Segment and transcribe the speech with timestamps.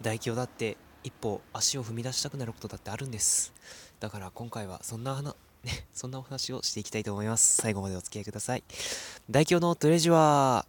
[0.00, 3.52] 大凶だって一歩足を踏み出したくなることだってあるんです。
[4.00, 7.56] だから今回はそんな話ね、 そんなお話をしていきたいと思います。
[7.56, 8.62] 最後までお付き合いください。
[9.28, 10.66] 大凶のトレジュア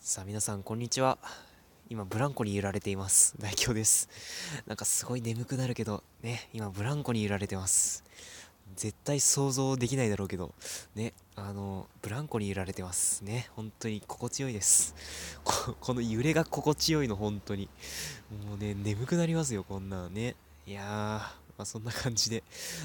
[0.00, 1.18] さあ皆さんこんにちは。
[1.90, 3.34] 今ブランコに揺られています。
[3.38, 4.08] 大凶です。
[4.66, 8.04] なんかすごい眠くなるけどね今ブランコに揺られてます。
[8.74, 10.54] 絶対想像できないだろうけど
[10.94, 11.14] ね。
[11.46, 13.48] あのブランコに揺られてますね。
[13.54, 14.94] 本当に心地よいです。
[15.44, 17.68] この揺れが心地よいの本当に。
[18.46, 20.34] もうね眠くなりますよこんなのね。
[20.66, 22.44] いやーまあ、そんな感じで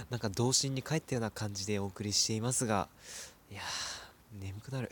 [0.10, 2.88] なんか童心に帰ったような感じでお送りしていますが
[3.52, 3.93] いやー
[4.40, 4.90] 眠くなる。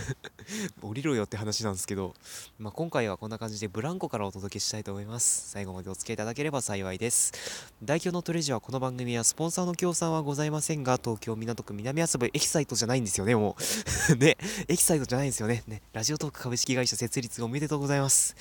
[0.82, 2.14] 降りろよって話なんですけど、
[2.58, 5.50] まあ、今回はこんな感じでブランコからお届けしたいと思います。
[5.50, 7.32] 最後までお付き合いいただければ幸いです。
[7.82, 13.56] 代表のトレジはこの番組はスポンサーの協賛はございませんが東京港区南麻布エキサイトじゃないんですよねも
[14.10, 14.16] う。
[14.16, 14.36] ね
[14.68, 15.62] エキサイトじゃないんですよね。
[15.66, 18.34] ねラジオトーク株式会社設立おめでとうございます。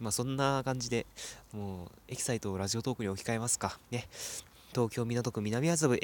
[0.00, 1.06] まあそんな感じで
[1.52, 3.78] もうエキサイトをラジオトークに置き換えますか。
[3.90, 4.08] ね。
[4.72, 5.98] 東京港区南麻布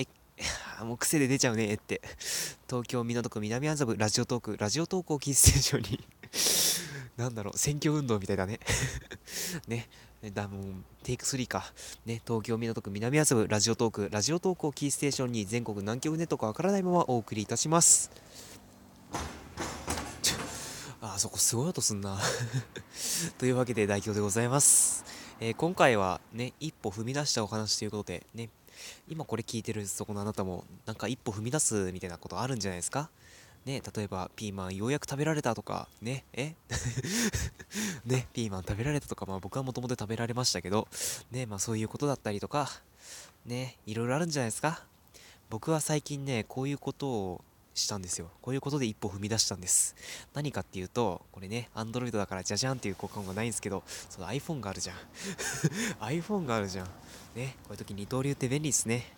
[0.84, 2.00] もう癖で出ちゃうねって。
[2.68, 6.04] 東京港区南麻布ラジオトークラジオトークをキーステーションに。
[7.16, 8.60] なんだろう選挙運動みたいだね。
[9.66, 9.88] ね。
[10.34, 10.64] だもう
[11.02, 11.72] テイク3か。
[12.06, 18.10] ね東京港区南麻布ラジオトークラジオトークをキーステーションに全国南極ネットかわからないままお送りいたします。
[21.00, 22.18] あそこすごい音すんな。
[23.38, 25.04] というわけで代表でございます、
[25.40, 28.50] えー、今回はね一歩踏み出したお話ということでね
[29.08, 33.10] 今これ聞いてるそこのあなたもなんか一歩踏み出すみたいなことあるんじゃないですか？
[33.66, 35.88] ね例えばピーマンようやく食べられたとか。
[36.00, 36.54] ねえ？
[38.06, 39.26] ねピーマン食べられたとか。
[39.26, 40.88] まあ僕はもともと食べられましたけど。
[41.30, 42.70] ねまあそういうことだったりとか。
[43.46, 44.84] ねいろいろあるんじゃないですか？
[45.50, 47.44] 僕は最近ねこういうことを
[47.78, 48.28] したんですよ。
[48.42, 49.94] こういうことで一歩踏み出したんです。
[50.34, 54.96] 何かっていうとこれね Android だからじゃじゃんっていう効果音がないんですけどその iPhone があるじゃん。
[56.00, 56.86] iPhone があるじゃん。
[57.34, 59.12] ねこういう時二刀流って便利ですね。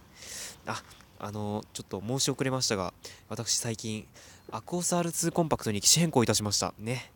[0.66, 0.82] あ
[1.18, 2.94] あのちょっと申し遅れましたが
[3.28, 4.06] 私最近
[4.50, 6.74] アクオス R2 コンパクトに機種変更いたしました。
[6.78, 7.12] ね。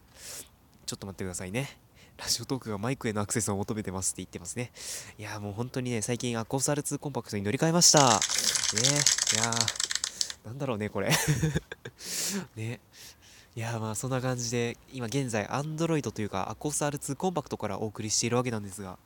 [0.86, 1.78] ちょっと待ってくださいね。
[2.16, 4.70] ラジオトークがマイクへのアクセスを求めてますって言ってますね。
[5.18, 7.98] いやもう本当にね、最近アコース R2 コンパクトに乗り換えました。
[8.00, 8.06] ね。
[8.06, 9.83] いやー
[10.44, 11.10] なんだろうね、これ
[12.56, 12.80] ね。
[13.56, 18.98] いやまあそんな感じで、今現在 Android というかアコース R2 コンパクトからお送りしているわけなんですが、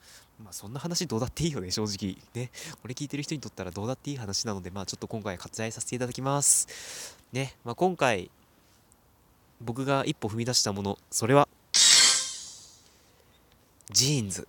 [0.43, 2.16] まあそんな話どうだっていいよね、正直。
[2.34, 2.50] ね。
[2.81, 7.16] これ聞いてる人にとったらどうだっていい話なので、まあちょっと今回割愛させていただきます。
[7.32, 7.56] ね。
[7.62, 8.31] まあ今回、
[9.60, 11.48] 僕が一歩踏み出したもの、それは、
[13.91, 14.48] ジーンズ。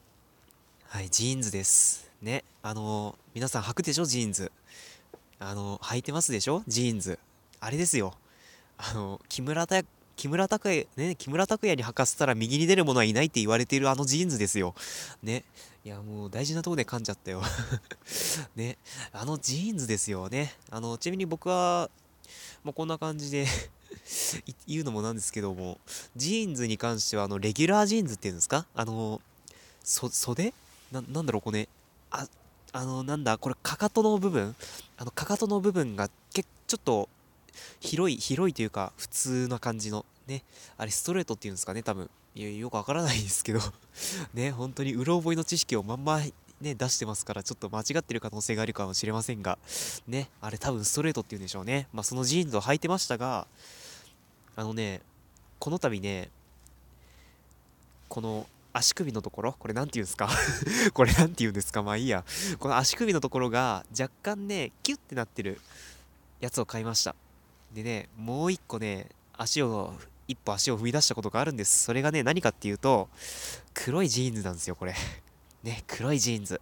[0.88, 2.10] はい、ジーンズです。
[2.22, 2.44] ね。
[2.62, 4.52] あのー、皆さん履くでしょ、ジーンズ。
[5.40, 6.64] あの、履いてますでしょ？
[6.68, 7.18] ジーンズ。
[7.60, 8.14] あれですよ。
[8.78, 14.76] あの、木村拓木村拓哉、ね、木村拓哉に履かせたら右に出る者はいないって言われているあのジーンズですよ。
[15.24, 15.46] ね。
[15.86, 17.42] いや、もう大事なとこで噛んじゃったよ。
[18.58, 18.78] ね。
[19.14, 20.54] あのジーンズですよね。
[20.70, 21.90] あの、ちなみに僕は、
[22.66, 23.48] もうこんな感じで
[24.68, 25.80] 言うのもなんですけども、
[26.18, 28.66] ジーンズに関しては、あの、レギュラージーンズっていうんですか？
[28.76, 29.22] あの、
[29.86, 30.54] 袖？
[30.92, 31.70] な、なんだろう、これ、ね、
[32.72, 34.56] あの、なんだ、これ、かかとの部分？
[34.97, 37.09] あの、かかとの部分が、けちょっと、
[37.80, 40.44] 広い、広いというか、普通な感じの、ね、
[40.78, 42.09] あれ、ストレートっていうんですかね、多分。
[42.35, 43.59] よくわからないですけど
[44.34, 46.22] ね、本当にうろ覚えの知識をまんま、
[46.62, 49.57] ね、出してますから、ちょっと間違ってる可能性があるかもしれませんが、
[50.07, 51.88] ね、あれ多分ストレートっていうんでしょうね。
[51.91, 53.47] まあ、そのジーンズを履いてましたが、
[54.56, 55.01] あのね、
[55.57, 56.30] この度ね、
[58.07, 59.53] この足首のところ？
[59.53, 60.30] これ何て言うんですか？
[60.94, 61.81] これ何て言うんですか？
[61.84, 62.24] まあいいや。
[62.59, 65.59] この足首のところが若干ねキュッてなってる
[66.40, 67.16] やつを買いました。
[67.74, 69.07] でねもう一個ね
[69.38, 69.94] 足を
[70.28, 71.84] 一歩足を踏み出したことがあるんです。
[71.84, 73.09] それがね何かっていうと
[73.74, 74.94] 黒いジーンズなんですよこれ。
[75.63, 76.62] ね黒いジーンズ。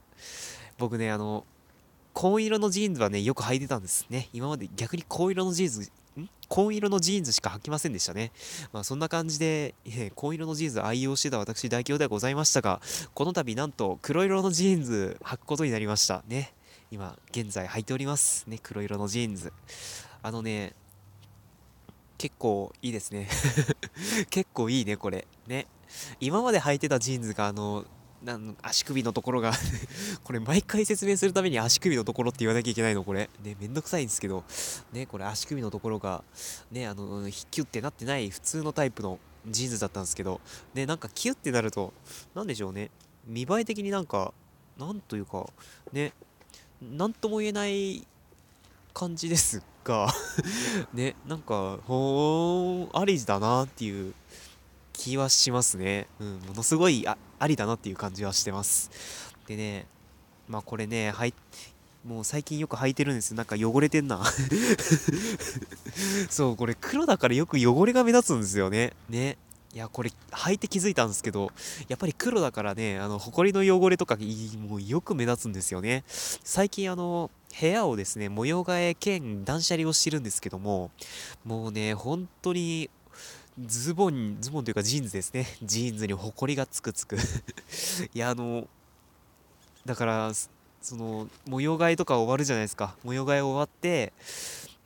[0.78, 1.45] 僕ねあの
[2.13, 4.29] 紺色のジーンズはねよく履いてたんですね。
[4.34, 5.91] 今まで逆に紺色のジーンズ
[6.48, 8.32] 紺色のジーンズしか履きませんでしたね。
[8.72, 12.82] まあそんな感じで、えー、紺色のジーンズ愛用してた私代表ではございましたが、
[13.14, 16.24] この度なんと黒色のジーンズ履くことになりました。
[16.28, 16.54] ね。
[16.90, 18.46] 今、現在履いております。
[18.48, 19.52] ね、黒色のジーンズ。
[20.22, 20.74] あのね、
[22.18, 23.28] 結構いいですね
[24.31, 25.28] 結構いいね、これ。
[25.46, 25.68] ね。
[26.20, 27.86] 今まで履いてたジーンズが、あの、
[28.24, 29.54] なん足首のところが
[30.24, 33.30] これ毎回説明するために足首のところって言わなきゃいけないのこれ。
[33.44, 34.44] ね、めんどくさいんですけど、
[34.92, 36.24] ね、これ足首のところが、
[36.72, 40.42] ね、あの、キュッてなってない普通のタイプのジーンズだったんですけど、
[40.74, 41.94] ね、なんかキュッてなると、
[42.34, 42.90] なんでしょうね、
[43.25, 44.34] 見栄え的になんか、
[44.78, 45.48] なんというか、
[45.92, 46.13] ね、
[46.81, 48.06] なんとも言えない
[48.94, 50.13] 感じですが。
[50.94, 54.13] ね、なんか、ほーん、ありだなっていう
[54.98, 56.08] 気はしますね。
[56.20, 58.90] うん、ものすごいありだなっていう感じはしてます。
[59.48, 59.86] でね、
[60.50, 61.34] まあこれね、はい、
[62.06, 64.22] もう最近よく履いてるんですよなんか汚れてんな
[66.30, 68.94] そう、これ黒だからよく汚れが目立つんですよね。
[69.10, 69.38] ね。
[69.74, 71.52] いや、これ履いて気づいたんですけど、
[71.88, 74.18] やっぱり黒だからね、あの、埃の汚れとか
[74.68, 76.04] もうよく目立つんですよね。
[76.08, 77.30] 最近あの、
[77.60, 80.90] 部屋をですね、模様替え兼断捨離をしてるんですけども、
[81.46, 82.90] もうね、本当に
[83.65, 85.48] ズボン、ズボンというかジーンズですね。
[85.63, 87.18] ジーンズにホコリがつくつく
[88.13, 88.68] いや、あの、
[89.86, 90.31] だから、
[90.81, 92.95] その、模様替えとか終わるじゃないですか。
[93.04, 94.13] 模様替え終わって、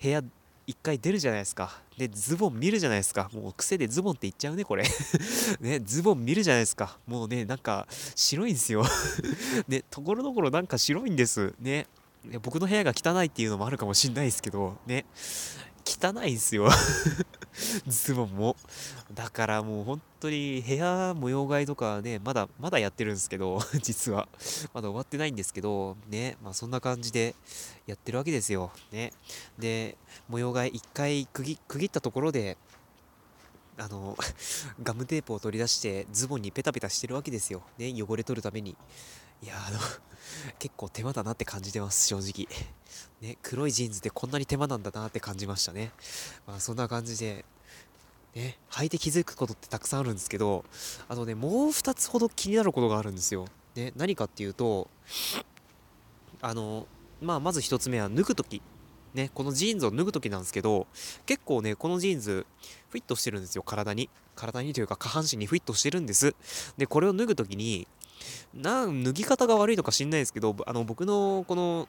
[0.02, 0.24] 部屋
[0.68, 1.82] 一回出るじゃないですか。
[1.98, 3.30] で、ズボン見るじゃないですか。
[3.34, 4.86] もう癖でズボンって言っちゃうね、これ
[5.60, 6.98] ね、ズボン見るじゃないですか。
[7.06, 8.86] もうね、なんか、白いんですよ
[9.68, 11.54] ね、ところどころなんか白いんです。
[11.60, 11.88] ね。
[12.44, 15.06] 僕の部屋が汚いっていうのもあるかもしんないですけど、ね。
[16.00, 16.70] 汚いんすよ
[17.88, 18.56] ズボンも。
[19.14, 24.28] だからもう本当に部屋模様替えとかね、まだ、まだやってるんですけど、 実は。
[24.74, 27.36] まだ終わってないんですけど、ね、まあそんな感じで
[27.88, 28.72] やってるわけですよ。
[28.92, 29.12] ね。
[29.60, 29.98] で、
[30.30, 32.58] 模様替え一回区切区切ったところで、
[33.78, 34.18] あの、
[34.82, 37.64] ガムテープを取り出してズボンにペタペタしてるわけですよ。
[37.78, 38.78] ね、汚れ取るために。
[39.44, 39.80] いや、あの、
[40.60, 42.48] 結構手間だなって感じてます、正直。
[43.22, 45.92] ね、黒いジーンズってこんなに手間なんだなって感じましたね。
[46.46, 47.46] まあ、そんな感じで、
[48.36, 50.64] ね、履いて気づくことってたくさんあるんですけど、
[51.10, 53.48] あのね、もう2つほど気になることがあるんですよ。
[53.76, 54.90] ね、何かっていうと、
[56.42, 56.88] あの、
[57.22, 58.62] まあ、まず1つ目は脱ぐとき。
[59.14, 60.88] ね、このジーンズを脱ぐときなんですけど、
[61.26, 62.46] 結構ね、このジーンズ、
[62.90, 64.10] フィットしてるんですよ、体に。
[64.36, 66.36] 体にというか下半身にフィットしてるんです。
[66.78, 67.88] で、これを脱ぐときに、
[68.54, 71.88] なん脱ぎ方が悪いのか知んないですけど、あの、僕のこの、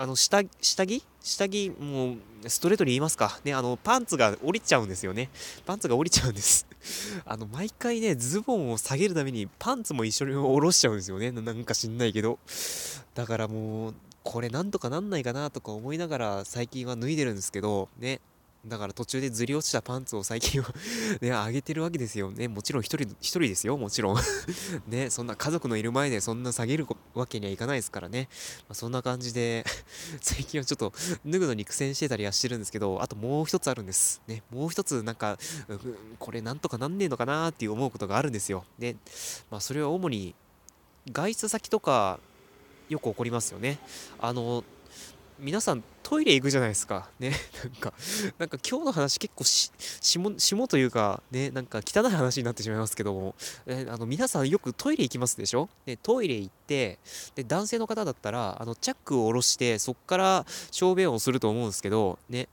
[0.00, 1.04] あの下、下着？
[1.20, 2.16] 下着、もう、
[2.48, 3.40] ストレートに言いますか。
[3.42, 5.28] ね、あの、パンツが降りちゃうんですよね。
[5.66, 6.68] パンツが降りちゃうんです。
[7.26, 11.32] あの、毎回ね、ズボンを下げるために、パンツも一緒に下ろしちゃうんですよね。
[11.32, 12.38] なんか知んないけど。
[13.14, 13.94] だからもう、
[14.28, 18.20] これなんとかなんないかなとか思いながら最近は脱いでるんですけど、ね、
[18.66, 20.68] だから途中でずり落ちたパンツを最近は
[21.22, 22.46] ね、あげてるわけですよね。
[22.46, 24.18] もちろん一人、一人ですよ、もちろん
[24.86, 28.28] ね、そんな家族のいる前でそんな下げるわけにはいかないですからね。
[28.68, 29.64] まあ、そんな感じで
[30.20, 30.92] 最近はちょっと
[31.24, 34.20] 脱ぐのに苦戦してたりはしてるんですけど、あともう一つあるんです。
[34.26, 35.38] ね、もう一つなんか、
[35.68, 35.80] うん、
[36.18, 38.66] これなんとかなんねえのかなっていう思うことがあるんですよ。
[38.78, 38.94] で、
[39.50, 40.34] まあそれは主に
[41.10, 42.20] 外出先とか
[42.88, 43.78] よく起こりますよね。
[44.18, 44.64] あの、
[45.38, 47.08] 皆さんトイレ行くじゃないですか。
[47.20, 47.32] ね。
[47.62, 47.92] なんか、
[48.38, 49.70] なんか今日の話結構し、
[50.00, 53.34] 下、下というか、ね、なんか汚い話になってしまいますけども、
[53.66, 55.68] えあの、皆さんよくトイレ行きますでしょ？
[55.86, 56.98] で、トイレ行って、
[57.36, 62.48] で、男性の方だったら、あの、チャックを下ろして、そっから小便をすると思うんですけど、ね、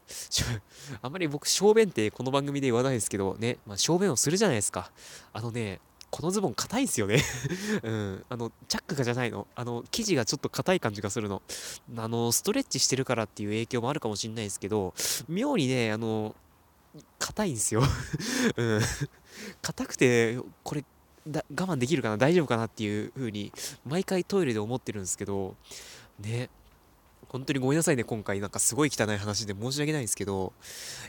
[1.02, 4.92] あんまり僕、小便ってこの番組で言わないですけど、ね、まあ、小便をするじゃないですか。
[5.34, 5.80] あのね、
[6.16, 7.22] このズボン硬いんすよね
[7.84, 8.26] うん。
[8.30, 9.48] あの、チャックがじゃないの。
[9.54, 11.42] あの、生地がちょっと硬い感じがするの。
[11.98, 14.94] あの、ストレッチしてるからっていう影響もあるかもしんないですけど、
[15.28, 16.34] 妙にね、あの、
[17.20, 17.84] 硬いんですよ
[18.56, 18.82] うん。
[19.62, 20.86] 硬くて、これ、
[21.28, 22.18] だ我慢できるかな？
[22.18, 23.52] 大丈夫かなっていう風に、
[23.86, 25.58] 毎回トイレで思ってるんですけど、
[26.22, 26.50] ね。
[27.28, 30.54] 本当にごめんなさいね、今回なんかすごい汚い話で申し訳ないんですけど、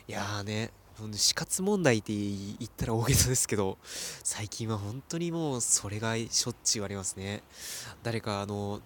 [0.08, 0.72] いやーね、
[1.12, 7.42] 死活問題って言ったら大げさですけど、最近は本当にもうそれがしょっちゅうありますね。
[8.02, 8.80] 誰かあの、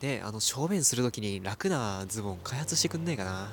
[0.00, 3.52] ね、あの、正面するときに楽なズボン開発してくんないかな。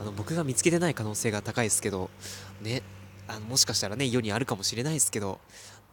[0.00, 2.10] あの、僕が見つけてない可能性が高いですけど、
[2.60, 2.82] ね、
[3.26, 5.40] あの、もしかしたらね、世にあるかもしれないですけど、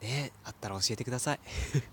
[0.02, 1.40] ね、あったら教えてください。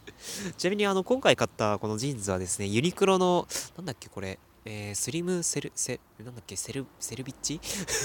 [0.57, 7.61] ちなみにあの、今回買ったこのジーンズはですね、ユニクロの、なんだっけこれ、えー、スリムセル、セ、なんだっけ、セル、セルビッチ？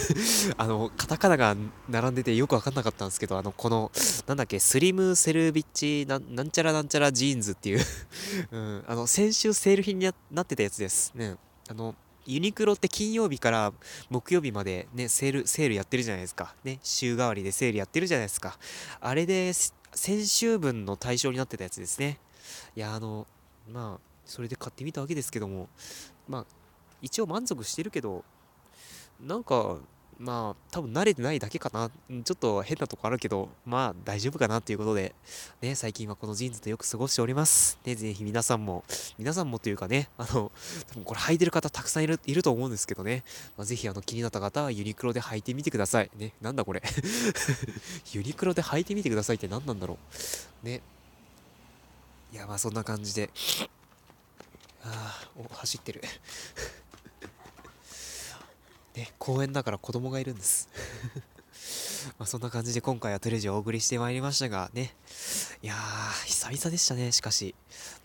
[0.57, 1.55] あの、カタカナが
[1.89, 3.91] 並んでてよくわかんなかったんですけど、あの、この、
[4.27, 7.81] なんだっけ、スリムセルビッチな、なんちゃらなんちゃらジーンズっていう
[8.51, 11.11] うん、あの、先週セール品になってたやつです。
[11.15, 11.35] ね。
[11.67, 11.95] あの、
[12.25, 13.73] ユニクロって金曜日から
[14.09, 16.55] 木曜日までね、セール、セールやってるじゃないですか。
[16.63, 18.57] ね、週替わりでセールやってるじゃないですか。
[19.01, 19.51] あれで、
[19.93, 22.19] 先週分の対象になってたやつですね。
[22.75, 23.27] いや、あの、
[23.69, 25.67] まあ、それで買ってみたわけですけども、
[26.27, 26.45] まあ、
[27.01, 28.23] 一応満足してるけど、
[29.21, 29.77] なんか、
[30.19, 31.89] まあ、多分慣れてないだけかな。
[32.23, 35.13] ちょっと変なとこあるけど、まあ大丈夫かなっていうことで、
[35.61, 37.77] ね、最近はこのジーンズでよく過ごしております。
[37.85, 38.83] ね、ぜひ皆さんも、
[39.17, 40.51] 皆さんもというかね、あの、
[40.87, 43.23] 多分これ履いてる方たくさんいるいると思うんですけどね、
[43.57, 46.11] まあ、ぜひあの気になった方はユニクロで履いてみてください。
[46.17, 46.81] ね、なんだこれ
[48.13, 49.97] ユニクロで履いてみてくださいって何なんだろ
[50.63, 50.65] う。
[50.65, 50.81] ね。
[52.31, 53.29] いや、まあそんな感じで、
[54.83, 56.01] ああ、走ってる
[58.95, 60.69] ね、公園だから子供がいるんです
[62.19, 64.93] まあ、そんな感じで今回はトレジをお送りしてまいりましたがね。
[65.61, 67.55] いやー、久々でしたね、しかし。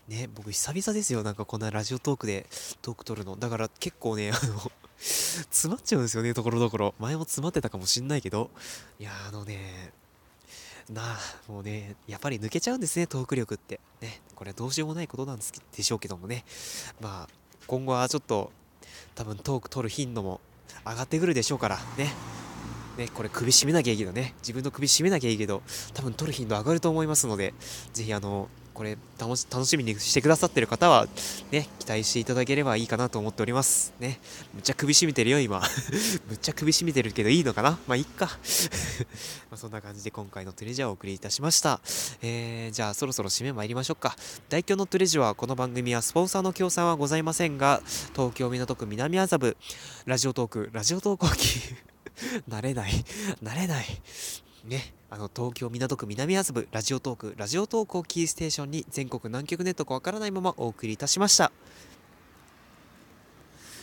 [0.07, 2.47] ね、僕久々ですよ、なんかこんなラジオトークで
[2.81, 3.35] トーク撮るの。
[3.35, 6.95] だから結構ね、あの 詰まっちゃうんですよね、ところどころ。
[6.99, 8.49] 前も詰まってたかもしんないけど。
[8.99, 9.91] いやあのね、
[10.89, 11.17] なあ、
[11.51, 13.79] もうね、やっぱり抜けちゃうんですね、トーク力って。
[14.01, 16.43] ね、これはどうしようもないことなんですでしょうけどもね。
[16.99, 17.33] まあ、
[17.67, 18.51] 今後はちょっと、
[19.13, 20.41] 多分トーク取る頻度も
[20.85, 22.11] 上がってくるでしょうから、ね。
[22.97, 25.61] ね、これ首絞めなきゃいいけどね、自分の首絞めなきゃいいけど、
[25.93, 27.53] 多分取る頻度上がると思いますので、
[27.93, 31.05] ぜひあの、これ楽し楽しみにしてくださってる方は、
[31.51, 33.93] ね、期待していただければいいかなと思っております。
[33.99, 34.21] ね、
[34.53, 35.59] むっちゃ首絞めてるよ、今。
[36.29, 37.77] むっちゃ首絞めてるけどいいのかな？
[37.87, 38.39] まあ、いっか。
[39.51, 41.81] まそんな感じで今回のトレジャーをお送りいたしました。
[42.21, 44.15] えー、じゃあそろそろ締め参りましょうか。
[44.47, 47.81] 大京のトレジャーはこの番組はスポンサーの協賛はございませんが、
[48.13, 49.57] 東京港区南麻布、
[50.05, 51.75] ラジオトーク、ラジオトークを聞
[52.47, 52.93] 慣れない。
[53.43, 53.85] 慣れない。
[54.69, 61.51] ね、あの東京港区南麻布ラジオトークラジオトークをキーステーションに全国南極ネットかわからないままお送りいたしました。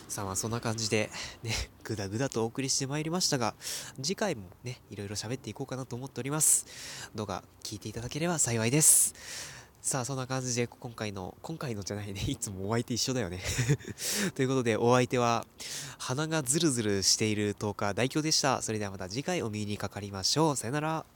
[0.06, 1.10] さあまあそんな感じで
[1.42, 1.50] ね
[1.82, 3.56] ぐだぐだとお送りしてまいりましたが
[4.00, 7.10] 次回もねいろいろ喋っていこうかなと思っております。
[7.16, 9.55] 動画聞いていただければ幸いです。
[9.86, 13.40] さあ、そんな感じで、今回の、今回のじゃないね、 いつもお相手一緒だよね
[14.34, 15.46] ということで、お相手は、
[15.98, 18.62] 鼻がズルズルしている10日代表でした。
[18.62, 20.56] それではまた次回お耳にかかりましょう。
[20.56, 21.15] さよなら。